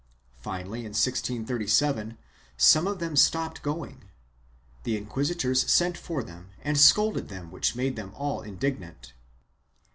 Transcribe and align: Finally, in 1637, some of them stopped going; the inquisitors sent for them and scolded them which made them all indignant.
Finally, 0.39 0.79
in 0.79 0.93
1637, 0.95 2.17
some 2.57 2.87
of 2.87 2.97
them 2.97 3.15
stopped 3.15 3.61
going; 3.61 4.05
the 4.81 4.97
inquisitors 4.97 5.71
sent 5.71 5.95
for 5.95 6.23
them 6.23 6.49
and 6.63 6.79
scolded 6.79 7.29
them 7.29 7.51
which 7.51 7.75
made 7.75 7.95
them 7.95 8.11
all 8.15 8.41
indignant. 8.41 9.13